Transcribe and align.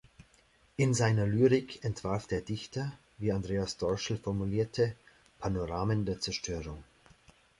In 0.77 0.95
seiner 0.95 1.27
Lyrik 1.27 1.83
entwarf 1.85 2.25
der 2.25 2.41
Dichter, 2.41 2.91
wie 3.19 3.31
Andreas 3.31 3.77
Dorschel 3.77 4.17
formulierte, 4.17 4.95
"Panoramen 5.37 6.07
der 6.07 6.19
Zerstörung. 6.19 6.83